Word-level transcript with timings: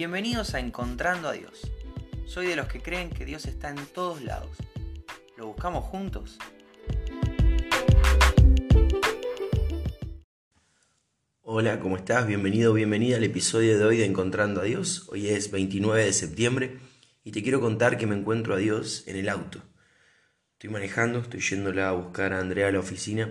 Bienvenidos 0.00 0.54
a 0.54 0.60
Encontrando 0.60 1.28
a 1.28 1.32
Dios. 1.32 1.70
Soy 2.24 2.46
de 2.46 2.56
los 2.56 2.68
que 2.68 2.80
creen 2.80 3.10
que 3.10 3.26
Dios 3.26 3.44
está 3.44 3.68
en 3.68 3.84
todos 3.84 4.22
lados. 4.22 4.56
¿Lo 5.36 5.48
buscamos 5.48 5.84
juntos? 5.84 6.38
Hola, 11.42 11.78
¿cómo 11.80 11.98
estás? 11.98 12.26
Bienvenido, 12.26 12.72
bienvenida 12.72 13.18
al 13.18 13.24
episodio 13.24 13.78
de 13.78 13.84
hoy 13.84 13.98
de 13.98 14.06
Encontrando 14.06 14.62
a 14.62 14.64
Dios. 14.64 15.06
Hoy 15.10 15.28
es 15.28 15.50
29 15.50 16.02
de 16.02 16.14
septiembre 16.14 16.78
y 17.22 17.32
te 17.32 17.42
quiero 17.42 17.60
contar 17.60 17.98
que 17.98 18.06
me 18.06 18.16
encuentro 18.16 18.54
a 18.54 18.56
Dios 18.56 19.04
en 19.06 19.16
el 19.16 19.28
auto. 19.28 19.60
Estoy 20.54 20.70
manejando, 20.70 21.18
estoy 21.18 21.40
yéndola 21.40 21.90
a 21.90 21.92
buscar 21.92 22.32
a 22.32 22.40
Andrea 22.40 22.68
a 22.68 22.72
la 22.72 22.80
oficina 22.80 23.30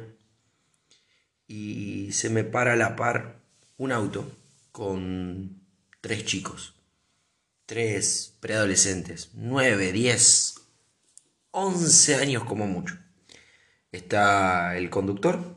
y 1.48 2.12
se 2.12 2.30
me 2.30 2.44
para 2.44 2.74
a 2.74 2.76
la 2.76 2.96
par 2.96 3.40
un 3.78 3.92
auto 3.92 4.32
con 4.72 5.59
tres 6.02 6.26
chicos, 6.26 6.76
tres 7.66 8.36
preadolescentes, 8.40 9.32
nueve, 9.34 9.92
diez, 9.92 10.56
once 11.52 12.16
años 12.16 12.44
como 12.44 12.68
mucho. 12.68 12.98
Está 13.92 14.78
el 14.78 14.90
conductor 14.90 15.56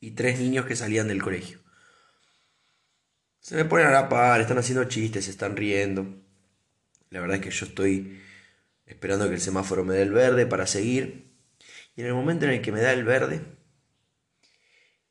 y 0.00 0.12
tres 0.12 0.38
niños 0.40 0.66
que 0.66 0.76
salían 0.76 1.08
del 1.08 1.22
colegio. 1.22 1.60
Se 3.40 3.54
me 3.56 3.64
ponen 3.64 3.86
a 3.86 3.90
la 3.90 4.08
par, 4.08 4.40
están 4.40 4.58
haciendo 4.58 4.84
chistes, 4.84 5.24
se 5.24 5.30
están 5.30 5.56
riendo. 5.56 6.06
La 7.10 7.20
verdad 7.20 7.36
es 7.36 7.42
que 7.42 7.50
yo 7.50 7.66
estoy 7.66 8.20
esperando 8.86 9.28
que 9.28 9.34
el 9.34 9.40
semáforo 9.40 9.84
me 9.84 9.94
dé 9.94 10.02
el 10.02 10.12
verde 10.12 10.46
para 10.46 10.66
seguir. 10.66 11.30
Y 11.96 12.02
en 12.02 12.08
el 12.08 12.14
momento 12.14 12.44
en 12.44 12.52
el 12.52 12.62
que 12.62 12.72
me 12.72 12.80
da 12.80 12.92
el 12.92 13.04
verde, 13.04 13.40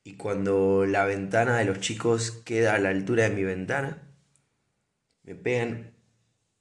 y 0.04 0.16
cuando 0.16 0.86
la 0.86 1.06
ventana 1.06 1.58
de 1.58 1.66
los 1.66 1.80
chicos 1.80 2.32
queda 2.32 2.74
a 2.76 2.80
la 2.80 2.90
altura 2.90 3.24
de 3.30 3.36
mi 3.36 3.44
ventana, 3.44 4.09
me 5.30 5.36
pegan 5.36 5.94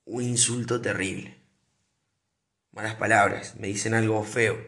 un 0.05 0.23
insulto 0.23 0.83
terrible. 0.83 1.38
Malas 2.71 2.97
palabras, 2.97 3.57
me 3.59 3.69
dicen 3.69 3.95
algo 3.95 4.23
feo. 4.25 4.59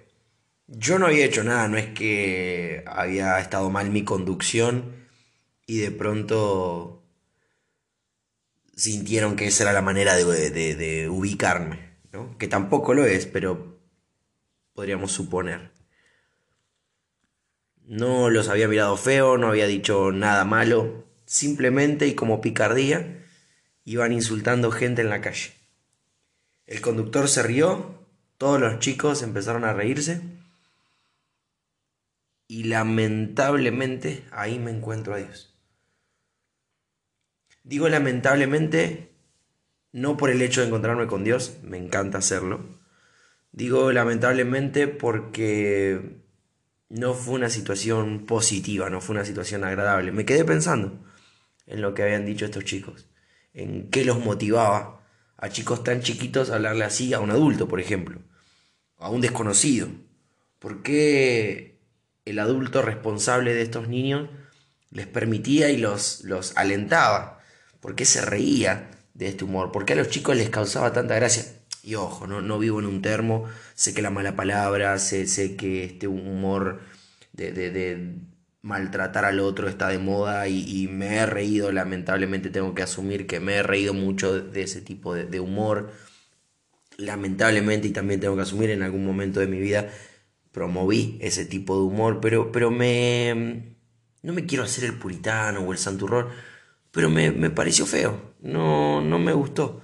Yo 0.69 0.99
no 0.99 1.05
había 1.05 1.27
hecho 1.27 1.45
nada, 1.45 1.69
no 1.69 1.77
es 1.77 1.89
que 1.89 2.83
había 2.87 3.39
estado 3.39 3.69
mal 3.69 3.91
mi 3.91 4.03
conducción 4.03 5.07
y 5.67 5.81
de 5.81 5.91
pronto 5.91 7.05
sintieron 8.75 9.37
que 9.37 9.49
esa 9.49 9.65
era 9.65 9.75
la 9.75 9.83
manera 9.83 10.17
de, 10.17 11.09
ubicarme, 11.11 11.99
¿no? 12.11 12.39
que 12.39 12.49
tampoco 12.49 12.95
lo 12.95 13.05
es, 13.05 13.27
pero 13.27 13.83
podríamos 14.73 15.13
suponer. 15.13 15.73
No 17.85 18.31
los 18.31 18.49
había 18.49 18.67
mirado 18.67 18.97
feo, 18.97 19.37
no 19.37 19.49
había 19.49 19.67
dicho 19.67 20.11
nada 20.11 20.47
malo, 20.47 21.05
simplemente 21.27 22.07
y 22.07 22.15
como 22.15 22.41
picardía 22.41 23.19
iban 23.85 24.13
insultando 24.13 24.71
gente 24.71 25.03
en 25.03 25.11
la 25.11 25.21
calle. 25.21 25.53
El 26.67 26.81
conductor 26.81 27.29
se 27.29 27.43
rió, 27.43 28.07
todos 28.39 28.61
los 28.61 28.79
chicos 28.79 29.23
empezaron 29.23 29.65
a 29.65 29.73
reírse 29.73 30.23
y 32.47 32.65
lamentablemente 32.65 34.25
ahí 34.31 34.59
me 34.59 34.71
encuentro 34.71 35.15
a 35.15 35.19
Dios. 35.19 35.55
Digo 37.65 37.89
lamentablemente 37.89 39.11
no 39.93 40.17
por 40.17 40.31
el 40.31 40.41
hecho 40.43 40.61
de 40.61 40.69
encontrarme 40.69 41.07
con 41.07 41.25
Dios, 41.25 41.59
me 41.63 41.77
encanta 41.77 42.19
hacerlo. 42.19 42.65
Digo 43.53 43.91
lamentablemente 43.91 44.87
porque 44.87 46.23
no 46.89 47.15
fue 47.15 47.35
una 47.35 47.51
situación 47.51 48.27
positiva, 48.27 48.89
no 48.91 49.01
fue 49.01 49.17
una 49.17 49.25
situación 49.25 49.65
agradable. 49.65 50.13
Me 50.13 50.25
quedé 50.25 50.45
pensando 50.45 51.05
en 51.67 51.83
lo 51.83 51.95
que 51.95 52.05
habían 52.05 52.25
dicho 52.25 52.45
estos 52.45 52.65
chicos 52.65 53.10
en 53.55 53.91
qué 53.91 54.05
los 54.05 54.19
motivaba 54.19 55.03
a 55.37 55.49
chicos 55.49 55.83
tan 55.83 56.03
chiquitos 56.03 56.51
a 56.51 56.57
hablarle 56.57 56.85
así 56.85 57.15
a 57.15 57.21
un 57.21 57.31
adulto, 57.31 57.69
por 57.69 57.81
ejemplo, 57.81 58.21
a 58.99 59.11
un 59.11 59.21
desconocido. 59.21 59.89
¿Por 60.59 60.83
qué 60.83 61.81
el 62.25 62.39
adulto 62.39 62.83
responsable 62.83 63.55
de 63.55 63.63
estos 63.63 63.89
niños 63.89 64.29
les 64.91 65.07
permitía 65.07 65.71
y 65.71 65.79
los, 65.79 66.23
los 66.25 66.57
alentaba? 66.57 67.41
¿Por 67.81 67.95
qué 67.95 68.05
se 68.05 68.21
reía 68.21 68.91
de 69.15 69.29
este 69.29 69.45
humor? 69.45 69.73
¿Por 69.73 69.85
qué 69.85 69.95
a 69.95 69.97
los 69.97 70.11
chicos 70.11 70.37
les 70.37 70.51
causaba 70.51 70.93
tanta 70.93 71.15
gracia? 71.15 71.45
Y 71.83 71.95
ojo, 71.95 72.27
no, 72.27 72.43
no 72.43 72.59
vivo 72.59 72.79
en 72.79 72.87
un 72.87 73.01
termo, 73.01 73.47
sé 73.75 73.95
que 73.95 74.03
la 74.03 74.11
mala 74.11 74.37
palabra, 74.37 74.99
sé, 74.99 75.27
sé 75.27 75.57
que 75.57 75.85
este 75.85 76.07
humor 76.07 76.83
de, 77.33 77.53
de, 77.53 77.71
de 77.71 78.17
maltratar 78.63 79.25
al 79.25 79.41
otro 79.41 79.69
está 79.69 79.89
de 79.89 79.99
moda 79.99 80.49
y, 80.49 80.89
me 80.89 81.17
he 81.17 81.27
reído, 81.27 81.73
lamentablemente 81.73 82.51
tengo 82.51 82.75
que 82.75 82.83
asumir 82.83 83.27
que 83.27 83.41
me 83.41 83.55
he 83.57 83.63
reído 83.63 83.95
mucho 83.95 84.41
de 84.41 84.63
ese 84.63 84.81
tipo 84.83 85.15
de, 85.15 85.41
humor. 85.41 85.93
Lamentablemente 86.99 87.89
y 87.89 87.93
también 87.93 88.21
tengo 88.21 88.37
que 88.37 88.43
asumir 88.43 88.71
en 88.71 88.83
algún 88.83 89.05
momento 89.05 89.41
de 89.41 89.47
mi 89.47 89.59
vida 89.59 89.91
promoví 90.53 91.19
ese 91.21 91.47
tipo 91.47 91.77
de 91.77 91.83
humor, 91.83 92.21
pero, 92.21 92.53
pero 92.53 92.71
me... 92.71 93.77
No 94.23 94.35
me 94.35 94.45
quiero 94.45 94.65
hacer 94.65 94.85
el 94.85 94.99
puritano 94.99 95.61
o 95.61 95.73
el 95.73 95.79
santurrón, 95.79 96.29
pero 96.91 97.09
me, 97.09 97.33
pareció 97.51 97.87
feo, 97.87 98.35
no, 98.43 99.01
no 99.01 99.19
me 99.19 99.33
gustó. 99.33 99.81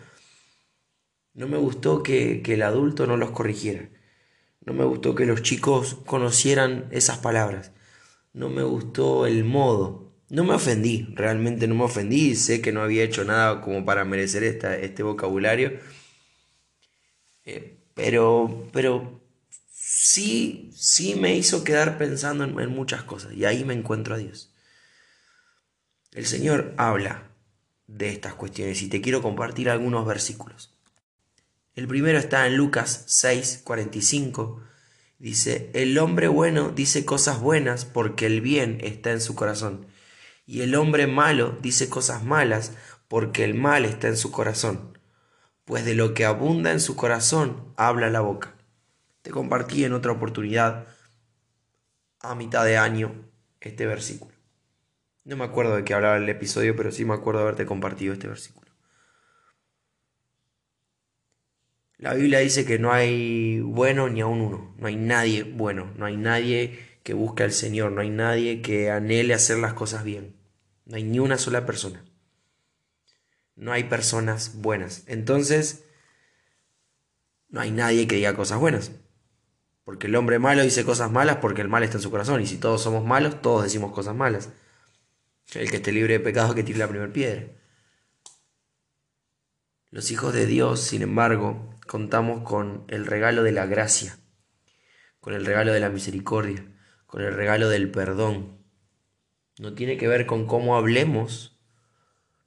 No 1.33 1.49
me 1.49 1.57
gustó 1.57 2.03
que, 2.03 2.43
que 2.43 2.55
el 2.55 2.63
adulto 2.63 3.07
no 3.07 3.17
los 3.17 3.31
corrigiera. 3.31 3.89
No 4.61 4.75
me 4.75 4.85
gustó 4.85 5.15
que 5.15 5.25
los 5.25 5.43
chicos 5.43 5.97
conocieran 6.05 6.87
esas 6.91 7.19
palabras 7.19 7.73
no 8.37 8.51
me 8.51 8.63
gustó 8.63 9.27
el 9.27 9.45
modo. 9.45 10.13
No 10.29 10.45
me 10.45 10.55
ofendí, 10.55 11.09
realmente 11.15 11.67
no 11.67 11.75
me 11.75 11.85
ofendí, 11.85 12.37
sé 12.37 12.61
que 12.61 12.71
no 12.71 12.83
había 12.83 13.03
hecho 13.03 13.25
nada 13.25 13.63
como 13.63 13.85
para 13.85 14.05
merecer 14.05 14.45
esta, 14.45 14.77
este 14.77 15.03
vocabulario, 15.03 15.79
eh, 17.45 17.79
pero, 17.95 18.69
pero 18.73 19.23
sí, 19.71 20.71
sí 20.75 21.15
me 21.15 21.37
hizo 21.37 21.65
quedar 21.65 21.97
pensando 21.97 22.45
en, 22.45 22.59
en 22.59 22.71
muchas 22.71 23.05
cosas 23.05 23.33
y 23.33 23.45
ahí 23.45 23.65
me 23.65 23.73
encuentro 23.73 24.17
a 24.17 24.19
Dios. 24.19 24.53
El 26.13 26.27
Señor 26.27 26.75
habla 26.77 27.31
de 27.87 28.11
estas 28.11 28.35
cuestiones 28.35 28.83
y 28.83 28.89
te 28.89 29.01
quiero 29.01 29.23
compartir 29.23 29.71
algunos 29.71 30.05
versículos. 30.05 30.75
El 31.75 31.87
primero 31.87 32.19
está 32.19 32.47
en 32.47 32.57
Lucas 32.57 33.05
6, 33.07 33.63
45 33.65 34.61
Dice, 35.19 35.71
el 35.73 35.97
hombre 35.99 36.29
bueno 36.29 36.71
dice 36.71 37.07
cosas 37.07 37.41
buenas 37.41 37.87
porque 37.87 38.27
el 38.27 38.43
bien 38.43 38.79
está 38.83 39.13
en 39.13 39.21
su 39.21 39.35
corazón. 39.35 39.87
Y 40.45 40.61
el 40.61 40.75
hombre 40.75 41.07
malo 41.07 41.59
dice 41.63 41.89
cosas 41.89 42.23
malas 42.23 42.73
porque 43.09 43.45
el 43.45 43.55
mal 43.55 43.85
está 43.85 44.09
en 44.09 44.17
su 44.17 44.31
corazón. 44.31 44.99
Pues 45.65 45.85
de 45.85 45.95
lo 45.95 46.15
que 46.15 46.25
abunda 46.25 46.71
en 46.71 46.81
su 46.81 46.97
corazón 46.97 47.73
habla 47.77 48.11
la 48.11 48.21
boca. 48.21 48.55
Te 49.23 49.31
compartí 49.31 49.85
en 49.85 49.93
otra 49.93 50.13
oportunidad, 50.13 50.87
a 52.21 52.35
mitad 52.35 52.65
de 52.65 52.77
año, 52.77 53.29
este 53.61 53.87
versículo. 53.87 54.37
No 55.25 55.37
me 55.37 55.45
acuerdo 55.45 55.75
de 55.75 55.85
qué 55.85 55.95
hablaba 55.95 56.19
el 56.19 56.29
episodio, 56.29 56.77
pero 56.77 56.93
sí 56.93 57.05
me 57.05 57.15
acuerdo 57.15 57.41
de 57.41 57.45
haberte 57.45 57.67
compartido 57.67 58.13
este 58.13 58.29
versículo. 58.29 58.66
La 61.99 62.13
Biblia 62.13 62.41
dice 62.41 62.67
que 62.67 62.79
no 62.79 62.93
hay 62.93 63.61
bueno 63.61 64.09
ni 64.11 64.21
aun 64.21 64.41
uno, 64.41 64.75
no 64.79 64.87
hay 64.87 64.97
nadie 64.97 65.45
bueno, 65.45 65.93
no 65.97 66.05
hay 66.05 66.17
nadie 66.17 66.79
que 67.03 67.15
busque 67.15 67.43
al 67.43 67.53
Señor, 67.53 67.93
no 67.93 68.03
hay 68.03 68.11
nadie 68.11 68.61
que 68.61 68.91
anhele 68.91 69.33
hacer 69.33 69.59
las 69.59 69.73
cosas 69.73 70.05
bien, 70.05 70.37
no 70.85 70.97
hay 70.97 71.05
ni 71.05 71.21
una 71.21 71.39
sola 71.39 71.65
persona, 71.65 72.05
no 73.55 73.73
hay 73.73 73.85
personas 73.85 74.61
buenas. 74.61 75.05
Entonces, 75.07 75.85
no 77.49 77.61
hay 77.61 77.71
nadie 77.71 78.07
que 78.07 78.17
diga 78.17 78.37
cosas 78.37 78.59
buenas, 78.59 78.93
porque 79.85 80.09
el 80.09 80.17
hombre 80.17 80.39
malo 80.39 80.63
dice 80.63 80.85
cosas 80.85 81.11
malas 81.11 81.37
porque 81.37 81.63
el 81.63 81.69
mal 81.69 81.83
está 81.83 81.97
en 81.97 82.03
su 82.03 82.11
corazón, 82.11 82.43
y 82.43 82.47
si 82.47 82.59
todos 82.59 82.83
somos 82.83 83.07
malos, 83.07 83.41
todos 83.41 83.63
decimos 83.63 83.93
cosas 83.93 84.15
malas. 84.15 84.51
El 85.55 85.71
que 85.71 85.77
esté 85.77 85.93
libre 85.93 86.15
de 86.15 86.21
pecado 86.21 86.55
que 86.55 86.65
tire 86.65 86.79
la 86.79 86.89
primera 86.89 87.11
piedra. 87.11 87.47
Los 89.97 90.11
hijos 90.11 90.35
de 90.35 90.45
Dios, 90.45 90.83
sin 90.83 91.01
embargo, 91.01 91.75
contamos 91.87 92.43
con 92.43 92.85
el 92.89 93.07
regalo 93.07 93.43
de 93.43 93.53
la 93.53 93.65
gracia, 93.65 94.19
con 95.21 95.33
el 95.33 95.47
regalo 95.47 95.73
de 95.73 95.81
la 95.81 95.89
misericordia, 95.89 96.67
con 97.07 97.23
el 97.23 97.33
regalo 97.33 97.71
del 97.71 97.91
perdón. 97.91 98.59
No 99.59 99.73
tiene 99.73 99.97
que 99.97 100.07
ver 100.07 100.27
con 100.27 100.47
cómo 100.47 100.77
hablemos, 100.77 101.59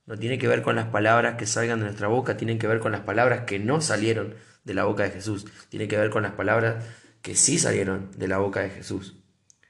no 0.05 0.15
tiene 0.15 0.37
que 0.37 0.47
ver 0.47 0.61
con 0.61 0.75
las 0.75 0.89
palabras 0.89 1.37
que 1.37 1.47
salgan 1.47 1.79
de 1.79 1.85
nuestra 1.85 2.07
boca, 2.07 2.37
tienen 2.37 2.59
que 2.59 2.67
ver 2.67 2.77
con 2.77 2.91
las 2.91 3.01
palabras 3.01 3.45
que 3.45 3.57
no 3.57 3.81
salieron 3.81 4.35
de 4.63 4.75
la 4.75 4.83
boca 4.83 5.01
de 5.01 5.09
Jesús, 5.09 5.47
tiene 5.69 5.87
que 5.87 5.97
ver 5.97 6.11
con 6.11 6.21
las 6.21 6.33
palabras 6.33 6.85
que 7.23 7.33
sí 7.33 7.57
salieron 7.57 8.11
de 8.15 8.27
la 8.27 8.37
boca 8.37 8.59
de 8.59 8.69
Jesús. 8.69 9.23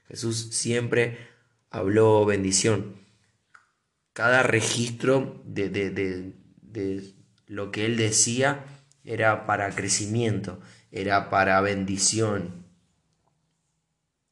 Jesús 0.06 0.50
siempre 0.50 1.16
habló 1.70 2.26
bendición. 2.26 2.96
Cada 4.12 4.42
registro 4.42 5.42
de, 5.46 5.70
de, 5.70 5.88
de, 5.88 6.34
de 6.60 7.19
lo 7.50 7.72
que 7.72 7.84
él 7.84 7.96
decía 7.96 8.64
era 9.02 9.44
para 9.44 9.74
crecimiento, 9.74 10.60
era 10.92 11.30
para 11.30 11.60
bendición. 11.60 12.64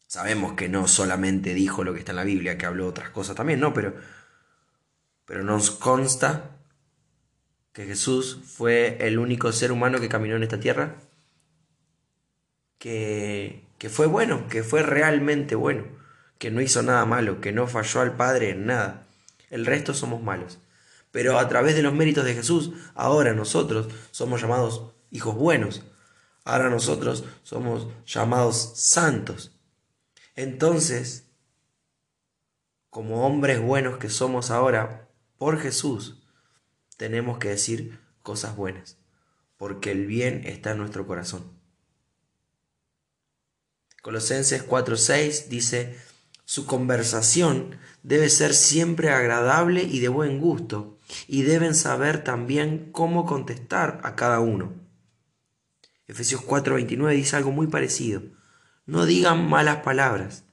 Sabemos 0.06 0.52
que 0.52 0.68
no 0.68 0.86
solamente 0.86 1.52
dijo 1.52 1.82
lo 1.82 1.92
que 1.92 1.98
está 1.98 2.12
en 2.12 2.16
la 2.16 2.24
Biblia, 2.24 2.56
que 2.56 2.66
habló 2.66 2.86
otras 2.86 3.10
cosas 3.10 3.34
también, 3.34 3.58
no, 3.58 3.74
pero, 3.74 3.96
pero 5.24 5.42
nos 5.42 5.72
consta 5.72 6.58
que 7.72 7.86
Jesús 7.86 8.40
fue 8.44 8.98
el 9.00 9.18
único 9.18 9.50
ser 9.50 9.72
humano 9.72 9.98
que 9.98 10.08
caminó 10.08 10.36
en 10.36 10.44
esta 10.44 10.60
tierra, 10.60 10.94
que, 12.78 13.64
que 13.78 13.88
fue 13.88 14.06
bueno, 14.06 14.46
que 14.46 14.62
fue 14.62 14.84
realmente 14.84 15.56
bueno, 15.56 15.86
que 16.38 16.52
no 16.52 16.60
hizo 16.60 16.84
nada 16.84 17.04
malo, 17.04 17.40
que 17.40 17.50
no 17.50 17.66
falló 17.66 18.00
al 18.00 18.14
Padre 18.14 18.50
en 18.50 18.66
nada. 18.66 19.08
El 19.50 19.66
resto 19.66 19.92
somos 19.92 20.22
malos. 20.22 20.60
Pero 21.10 21.38
a 21.38 21.48
través 21.48 21.74
de 21.74 21.82
los 21.82 21.94
méritos 21.94 22.24
de 22.24 22.34
Jesús, 22.34 22.72
ahora 22.94 23.34
nosotros 23.34 23.88
somos 24.10 24.40
llamados 24.40 24.92
hijos 25.10 25.34
buenos. 25.34 25.82
Ahora 26.44 26.70
nosotros 26.70 27.24
somos 27.42 27.88
llamados 28.06 28.72
santos. 28.74 29.52
Entonces, 30.34 31.26
como 32.90 33.26
hombres 33.26 33.60
buenos 33.60 33.98
que 33.98 34.08
somos 34.08 34.50
ahora 34.50 35.08
por 35.36 35.58
Jesús, 35.58 36.22
tenemos 36.96 37.38
que 37.38 37.48
decir 37.48 37.98
cosas 38.22 38.56
buenas, 38.56 38.98
porque 39.56 39.90
el 39.92 40.06
bien 40.06 40.42
está 40.46 40.72
en 40.72 40.78
nuestro 40.78 41.06
corazón. 41.06 41.58
Colosenses 44.02 44.66
4:6 44.66 45.48
dice, 45.48 45.98
su 46.44 46.66
conversación 46.66 47.78
debe 48.02 48.28
ser 48.30 48.54
siempre 48.54 49.10
agradable 49.10 49.82
y 49.82 50.00
de 50.00 50.08
buen 50.08 50.40
gusto, 50.40 50.97
y 51.26 51.42
deben 51.42 51.74
saber 51.74 52.24
también 52.24 52.90
cómo 52.92 53.26
contestar 53.26 54.00
a 54.02 54.14
cada 54.14 54.40
uno. 54.40 54.72
Efesios 56.06 56.40
4:29 56.42 57.14
dice 57.14 57.36
algo 57.36 57.52
muy 57.52 57.66
parecido. 57.66 58.22
No 58.86 59.04
digan 59.04 59.48
malas 59.48 59.82
palabras, 59.82 60.44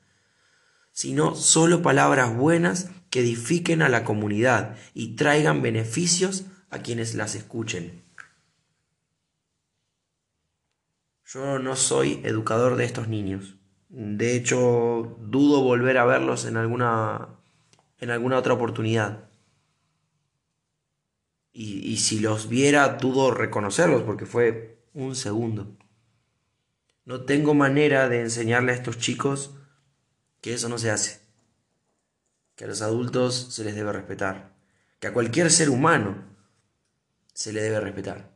sino 0.92 1.36
solo 1.36 1.82
palabras 1.82 2.36
buenas 2.36 2.90
que 3.10 3.22
edifiquen 3.22 3.82
a 3.82 3.90
la 3.90 4.04
comunidad 4.04 4.76
y 4.94 5.16
traigan 5.16 5.62
beneficios 5.62 6.46
a 6.70 6.80
quienes 6.80 7.16
las 7.16 7.36
escuchen. 7.36 8.04
Yo 11.26 11.60
no 11.60 11.76
soy 11.76 12.22
educador 12.24 12.76
de 12.76 12.86
estos 12.86 13.08
niños. 13.08 13.56
De 13.90 14.36
hecho, 14.36 15.18
dudo 15.22 15.62
volver 15.64 15.98
a 15.98 16.06
verlos 16.06 16.46
en 16.46 16.58
alguna, 16.58 17.30
en 18.00 18.12
alguna 18.12 18.38
otra 18.38 18.54
oportunidad. 18.54 19.30
Y, 21.58 21.90
y 21.90 21.98
si 21.98 22.20
los 22.20 22.50
viera, 22.50 22.98
dudo 22.98 23.32
reconocerlos 23.32 24.04
porque 24.04 24.26
fue 24.26 24.84
un 24.94 25.16
segundo. 25.16 25.78
No 27.06 27.24
tengo 27.24 27.54
manera 27.54 28.10
de 28.10 28.20
enseñarle 28.20 28.74
a 28.74 28.76
estos 28.76 28.98
chicos 28.98 29.56
que 30.42 30.54
eso 30.54 30.68
no 30.68 30.78
se 30.78 30.92
hace. 30.92 31.22
Que 32.56 32.66
a 32.66 32.68
los 32.68 32.82
adultos 32.82 33.54
se 33.54 33.64
les 33.64 33.74
debe 33.74 33.94
respetar. 33.94 34.54
Que 35.00 35.08
a 35.08 35.14
cualquier 35.14 35.50
ser 35.50 35.70
humano 35.70 36.26
se 37.34 37.54
le 37.54 37.62
debe 37.62 37.80
respetar. 37.80 38.36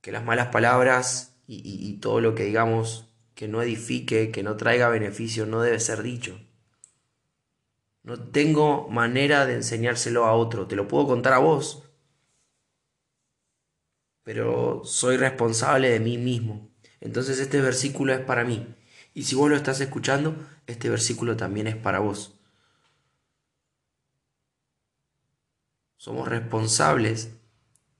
Que 0.00 0.12
las 0.12 0.24
malas 0.24 0.46
palabras 0.48 1.40
y, 1.48 1.56
y, 1.56 1.88
y 1.88 1.98
todo 1.98 2.20
lo 2.20 2.36
que 2.36 2.44
digamos 2.44 3.12
que 3.34 3.48
no 3.48 3.62
edifique, 3.62 4.30
que 4.30 4.44
no 4.44 4.56
traiga 4.56 4.88
beneficio, 4.88 5.44
no 5.44 5.60
debe 5.60 5.80
ser 5.80 6.04
dicho. 6.04 6.38
No 8.04 8.30
tengo 8.30 8.88
manera 8.88 9.44
de 9.44 9.54
enseñárselo 9.54 10.24
a 10.26 10.34
otro. 10.34 10.68
Te 10.68 10.76
lo 10.76 10.86
puedo 10.86 11.08
contar 11.08 11.32
a 11.32 11.38
vos. 11.38 11.88
Pero 14.24 14.82
soy 14.84 15.16
responsable 15.16 15.90
de 15.90 16.00
mí 16.00 16.18
mismo. 16.18 16.70
Entonces 17.00 17.38
este 17.40 17.60
versículo 17.60 18.12
es 18.12 18.20
para 18.20 18.44
mí. 18.44 18.74
Y 19.14 19.24
si 19.24 19.34
vos 19.34 19.50
lo 19.50 19.56
estás 19.56 19.80
escuchando, 19.80 20.36
este 20.66 20.88
versículo 20.88 21.36
también 21.36 21.66
es 21.66 21.76
para 21.76 21.98
vos. 21.98 22.38
Somos 25.96 26.28
responsables 26.28 27.36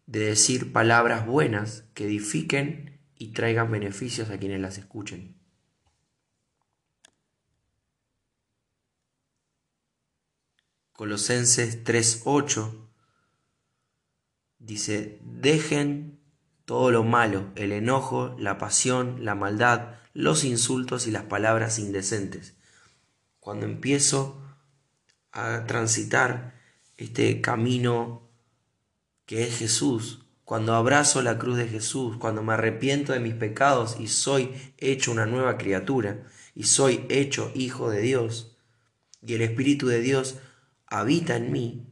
de 0.07 0.21
decir 0.21 0.73
palabras 0.73 1.27
buenas 1.27 1.85
que 1.95 2.05
edifiquen 2.05 3.01
y 3.17 3.33
traigan 3.33 3.71
beneficios 3.71 4.31
a 4.31 4.39
quienes 4.39 4.61
las 4.61 4.79
escuchen. 4.79 5.37
Colosenses 10.93 11.85
3:8 11.85 12.82
dice, 14.63 15.19
dejen 15.25 16.21
todo 16.65 16.91
lo 16.91 17.05
malo, 17.05 17.51
el 17.57 17.73
enojo, 17.73 18.35
la 18.39 18.59
pasión, 18.59 19.25
la 19.25 19.35
maldad, 19.35 19.97
los 20.15 20.45
insultos 20.45 21.07
y 21.07 21.11
las 21.11 21.25
palabras 21.25 21.79
indecentes. 21.79 22.55
Cuando 23.41 23.67
empiezo 23.67 24.41
a 25.33 25.65
transitar 25.67 26.55
este 26.97 27.41
camino 27.41 28.31
que 29.27 29.43
es 29.43 29.59
Jesús, 29.59 30.27
cuando 30.45 30.75
abrazo 30.75 31.23
la 31.23 31.39
cruz 31.39 31.57
de 31.57 31.69
Jesús, 31.69 32.17
cuando 32.19 32.43
me 32.43 32.53
arrepiento 32.53 33.13
de 33.13 33.21
mis 33.21 33.35
pecados 33.35 33.97
y 33.99 34.09
soy 34.09 34.55
hecho 34.79 35.11
una 35.11 35.27
nueva 35.27 35.57
criatura, 35.59 36.25
y 36.55 36.65
soy 36.65 37.07
hecho 37.09 37.51
hijo 37.55 37.91
de 37.91 38.03
Dios, 38.03 38.57
y 39.25 39.35
el 39.35 39.43
Espíritu 39.43 39.87
de 39.87 40.01
Dios 40.01 40.39
habita 40.87 41.37
en 41.37 41.51
mí, 41.51 41.87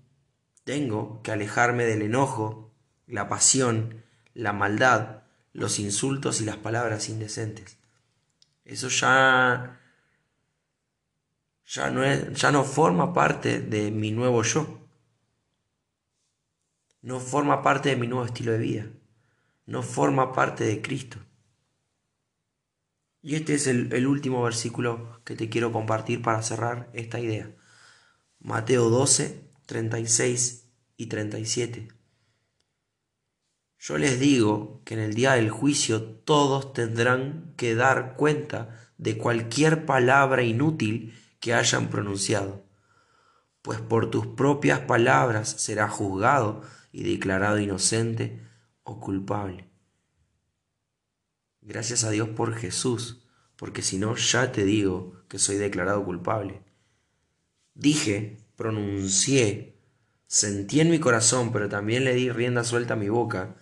tengo 0.71 1.21
que 1.25 1.33
alejarme 1.33 1.85
del 1.85 2.03
enojo, 2.03 2.71
la 3.09 3.29
pasión, 3.29 4.05
la 4.35 4.53
maldad, 4.53 5.25
los 5.53 5.81
insultos 5.81 6.41
y 6.41 6.45
las 6.45 6.59
palabras 6.59 7.09
indecentes. 7.09 7.77
Eso 8.65 8.87
ya, 8.87 9.81
ya, 11.67 11.91
no, 11.91 12.05
es, 12.05 12.33
ya 12.35 12.53
no 12.53 12.63
forma 12.63 13.13
parte 13.13 13.61
de 13.61 13.91
mi 13.91 14.13
nuevo 14.13 14.45
yo 14.45 14.79
no 17.03 17.19
forma 17.19 17.63
parte 17.63 17.89
de 17.89 17.97
mi 17.97 18.07
nuevo 18.07 18.25
estilo 18.25 18.53
de 18.53 18.59
vida, 18.59 18.87
no 19.67 19.83
forma 19.83 20.33
parte 20.33 20.63
de 20.63 20.81
Cristo. 20.83 21.19
Y 23.23 23.35
este 23.35 23.55
es 23.55 23.67
el, 23.67 24.07
último 24.07 24.41
versículo 24.45 25.21
que 25.25 25.35
te 25.35 25.49
quiero 25.49 25.73
compartir 25.73 26.23
para 26.23 26.43
cerrar 26.43 26.91
esta 26.93 27.19
idea. 27.19 27.51
Mateo 28.39 28.89
12, 28.89 29.51
36 29.67 30.60
y 31.01 31.07
37. 31.07 31.89
Yo 33.79 33.97
les 33.97 34.21
digo 34.21 34.83
que 34.85 34.93
en 34.93 35.01
el 35.01 35.15
día 35.15 35.33
del 35.33 35.49
juicio 35.49 36.03
todos 36.03 36.75
tendrán 36.75 37.55
que 37.57 37.75
dar 37.75 38.17
cuenta 38.17 38.93
de 38.99 39.17
cualquier 39.17 39.87
palabra 39.87 40.43
inútil 40.43 41.19
que 41.41 41.55
hayan 41.55 41.89
pronunciado, 41.89 42.67
pues 43.63 43.81
por 43.81 44.11
tus 44.11 44.27
propias 44.27 44.81
palabras 44.81 45.49
será 45.49 45.89
juzgado 45.89 46.61
y 46.93 47.03
declarado 47.05 47.59
inocente 47.59 48.47
o 48.83 49.01
culpable. 49.01 49.71
Gracias 51.63 52.05
a 52.05 52.11
Dios 52.11 52.29
por 52.29 52.55
Jesús, 52.55 53.27
porque 53.57 53.81
si 53.81 53.97
no 53.97 54.17
ya 54.17 54.53
te 54.53 54.67
digo 54.67 55.25
que 55.29 55.39
soy 55.39 55.57
declarado 55.57 56.05
culpable. 56.05 56.63
Dije, 57.73 58.37
pronuncié, 58.55 59.80
sentí 60.31 60.79
en 60.81 60.91
mi 60.91 61.01
corazón, 61.01 61.53
pero 61.53 61.69
también 61.69 62.05
le 62.05 62.15
di 62.15 62.31
rienda 62.31 62.63
suelta 62.63 62.95
a 62.95 62.97
mi 62.97 63.09
boca, 63.09 63.57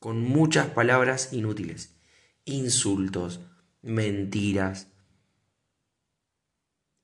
con 0.00 0.20
muchas 0.20 0.66
palabras 0.66 1.32
inútiles, 1.32 1.94
insultos, 2.44 3.40
mentiras, 3.82 4.88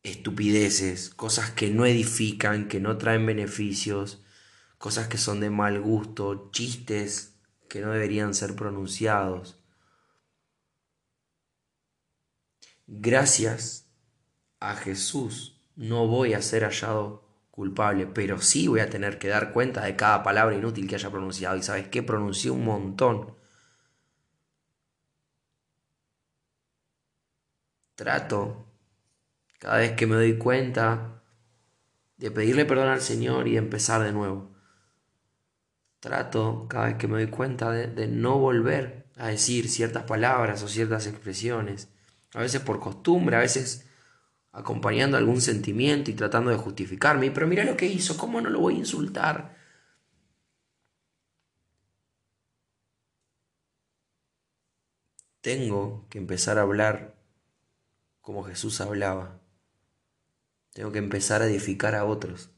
estupideces, 0.02 1.10
cosas 1.10 1.52
que 1.52 1.70
no 1.70 1.86
edifican, 1.86 2.66
que 2.66 2.80
no 2.80 2.98
traen 2.98 3.24
beneficios, 3.24 4.24
cosas 4.78 5.06
que 5.06 5.16
son 5.16 5.38
de 5.38 5.50
mal 5.50 5.80
gusto, 5.80 6.50
chistes 6.50 7.36
que 7.68 7.82
no 7.82 7.92
deberían 7.92 8.34
ser 8.34 8.56
pronunciados. 8.56 9.62
Gracias 12.88 13.86
a 14.58 14.74
Jesús 14.74 15.62
no 15.76 16.08
voy 16.08 16.34
a 16.34 16.42
ser 16.42 16.64
hallado 16.64 17.31
culpable, 17.52 18.06
pero 18.08 18.40
sí 18.40 18.68
voy 18.68 18.80
a 18.80 18.90
tener 18.90 19.18
que 19.18 19.28
dar 19.28 19.52
cuenta 19.52 19.84
de 19.84 19.96
cada 19.96 20.22
palabra 20.24 20.56
inútil 20.56 20.88
que 20.88 20.96
haya 20.96 21.10
pronunciado. 21.10 21.56
Y 21.56 21.62
sabes 21.62 21.88
qué, 21.88 22.02
pronuncié 22.02 22.50
un 22.50 22.64
montón. 22.64 23.36
Trato, 27.94 28.66
cada 29.58 29.78
vez 29.78 29.92
que 29.92 30.06
me 30.06 30.16
doy 30.16 30.36
cuenta, 30.38 31.22
de 32.16 32.30
pedirle 32.30 32.64
perdón 32.64 32.88
al 32.88 33.00
Señor 33.00 33.48
y 33.48 33.56
empezar 33.56 34.02
de 34.02 34.12
nuevo 34.12 34.52
trato 36.02 36.66
cada 36.68 36.86
vez 36.86 36.96
que 36.96 37.06
me 37.06 37.14
doy 37.14 37.28
cuenta 37.28 37.70
de, 37.70 38.08
no 38.08 38.36
volver 38.36 39.06
a 39.16 39.28
decir 39.28 39.70
ciertas 39.70 40.02
palabras 40.02 40.60
o 40.64 40.68
ciertas 40.68 41.06
expresiones, 41.06 41.88
a 42.34 42.40
veces 42.40 42.60
por 42.60 42.80
costumbre, 42.80 43.36
a 43.36 43.38
veces 43.38 43.86
acompañando 44.52 45.16
algún 45.16 45.40
sentimiento 45.40 46.10
y 46.10 46.14
tratando 46.14 46.50
de 46.50 46.56
justificarme, 46.56 47.30
pero 47.30 47.46
mira 47.46 47.64
lo 47.64 47.76
que 47.76 47.86
hizo, 47.86 48.16
¿cómo 48.16 48.40
no 48.40 48.50
lo 48.50 48.60
voy 48.60 48.74
a 48.76 48.78
insultar? 48.78 49.56
Tengo 55.40 56.06
que 56.08 56.18
empezar 56.18 56.58
a 56.58 56.62
hablar 56.62 57.16
como 58.20 58.44
Jesús 58.44 58.80
hablaba. 58.80 59.40
Tengo 60.72 60.92
que 60.92 60.98
empezar 60.98 61.42
a 61.42 61.46
edificar 61.46 61.94
a 61.94 62.04
otros 62.04 62.52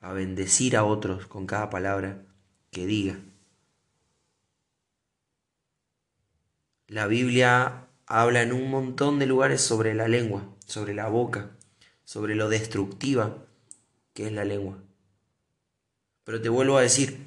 a 0.00 0.12
bendecir 0.12 0.76
a 0.76 0.84
otros 0.84 1.26
con 1.26 1.46
cada 1.46 1.70
palabra 1.70 2.24
que 2.70 2.86
diga. 2.86 3.20
La 6.86 7.06
Biblia 7.06 7.88
habla 8.10 8.42
en 8.42 8.52
un 8.52 8.68
montón 8.68 9.20
de 9.20 9.26
lugares 9.26 9.60
sobre 9.60 9.94
la 9.94 10.08
lengua, 10.08 10.44
sobre 10.66 10.94
la 10.94 11.06
boca, 11.08 11.52
sobre 12.04 12.34
lo 12.34 12.48
destructiva 12.48 13.46
que 14.14 14.26
es 14.26 14.32
la 14.32 14.44
lengua. 14.44 14.78
Pero 16.24 16.42
te 16.42 16.48
vuelvo 16.48 16.76
a 16.76 16.82
decir, 16.82 17.24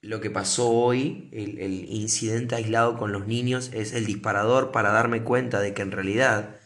lo 0.00 0.22
que 0.22 0.30
pasó 0.30 0.70
hoy, 0.70 1.28
el, 1.32 1.58
el, 1.58 1.84
incidente 1.90 2.54
aislado 2.54 2.96
con 2.96 3.12
los 3.12 3.26
niños, 3.26 3.70
es 3.74 3.92
el 3.92 4.06
disparador 4.06 4.72
para 4.72 4.92
darme 4.92 5.22
cuenta 5.22 5.60
de 5.60 5.74
que 5.74 5.82
en 5.82 5.92
realidad 5.92 6.56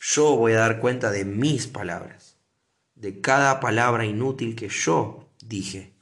yo 0.00 0.36
voy 0.36 0.52
a 0.52 0.60
dar 0.60 0.80
cuenta 0.80 1.10
de 1.10 1.26
mis 1.26 1.66
palabras, 1.66 2.38
de 2.94 3.20
cada 3.20 3.60
palabra 3.60 4.06
inútil 4.06 4.56
que 4.56 4.70
yo 4.70 5.28
dije. 5.44 5.95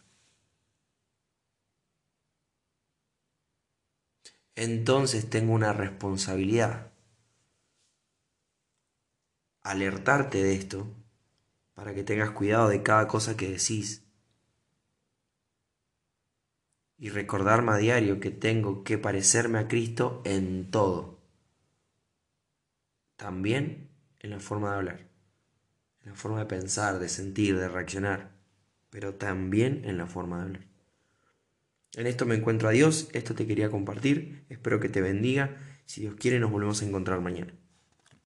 Entonces 4.56 5.28
tengo 5.28 5.52
una 5.52 5.72
responsabilidad. 5.72 6.92
Alertarte 9.62 10.42
de 10.42 10.54
esto 10.54 10.86
para 11.74 11.94
que 11.94 12.04
tengas 12.04 12.30
cuidado 12.30 12.68
de 12.68 12.82
cada 12.82 13.08
cosa 13.08 13.36
que 13.36 13.50
decís. 13.50 14.04
Y 16.96 17.08
recordarme 17.08 17.72
a 17.72 17.76
diario 17.76 18.20
que 18.20 18.30
tengo 18.30 18.84
que 18.84 18.98
parecerme 18.98 19.58
a 19.58 19.66
Cristo 19.66 20.22
en 20.24 20.70
todo. 20.70 21.18
También 23.16 23.90
en 24.20 24.30
la 24.30 24.40
forma 24.40 24.70
de 24.70 24.76
hablar, 24.76 25.08
en 26.02 26.10
la 26.10 26.14
forma 26.14 26.38
de 26.38 26.46
pensar, 26.46 26.98
de 26.98 27.08
sentir, 27.08 27.58
de 27.58 27.68
reaccionar, 27.68 28.30
pero 28.90 29.16
también 29.16 29.84
en 29.84 29.98
la 29.98 30.06
forma 30.06 30.38
de 30.38 30.42
hablar. 30.44 30.73
En 31.96 32.06
esto 32.06 32.26
me 32.26 32.34
encuentro 32.34 32.68
a 32.68 32.72
Dios, 32.72 33.08
esto 33.12 33.34
te 33.34 33.46
quería 33.46 33.70
compartir, 33.70 34.44
espero 34.48 34.80
que 34.80 34.88
te 34.88 35.00
bendiga, 35.00 35.56
si 35.86 36.00
Dios 36.00 36.14
quiere 36.16 36.40
nos 36.40 36.50
volvemos 36.50 36.82
a 36.82 36.86
encontrar 36.86 37.20
mañana. 37.20 37.54